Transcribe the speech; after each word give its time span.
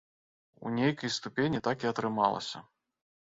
У 0.65 0.71
нейкай 0.77 1.11
ступені 1.17 1.61
так 1.67 1.77
і 1.87 1.91
атрымалася. 1.91 2.57